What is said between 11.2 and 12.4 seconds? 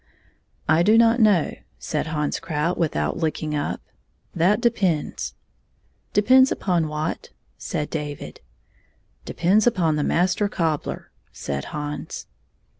said Hans.